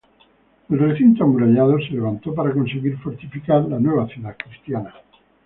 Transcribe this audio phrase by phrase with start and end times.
[0.69, 4.95] El recinto amurallado se levantó para conseguir fortificar la nueva ciudad cristiana.